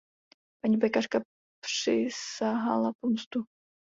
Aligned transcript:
Paní 0.63 0.77
pekařka 0.77 1.19
přisahala 1.65 2.91
pomstu. 3.01 3.43